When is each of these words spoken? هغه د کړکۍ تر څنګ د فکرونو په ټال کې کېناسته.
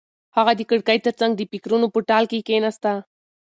هغه 0.37 0.51
د 0.55 0.61
کړکۍ 0.69 0.97
تر 1.05 1.13
څنګ 1.19 1.31
د 1.35 1.41
فکرونو 1.51 1.87
په 1.93 1.99
ټال 2.09 2.23
کې 2.31 2.45
کېناسته. 2.47 2.91